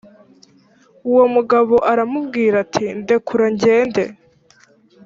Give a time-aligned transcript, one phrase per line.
[1.09, 4.03] uwo mugabo aramubwira ati ndekura ngende